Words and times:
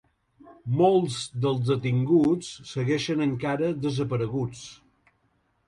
Molts 0.79 1.17
dels 1.43 1.59
detinguts 1.67 2.49
segueixen 2.71 3.23
encara 3.29 3.73
desapareguts. 3.87 4.67